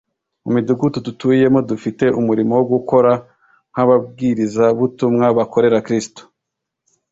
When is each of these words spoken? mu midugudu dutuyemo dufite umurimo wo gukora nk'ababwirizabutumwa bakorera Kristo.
mu 0.43 0.49
midugudu 0.55 0.97
dutuyemo 1.07 1.59
dufite 1.69 2.05
umurimo 2.19 2.51
wo 2.59 2.65
gukora 2.73 3.11
nk'ababwirizabutumwa 3.71 5.25
bakorera 5.37 5.83
Kristo. 5.87 6.21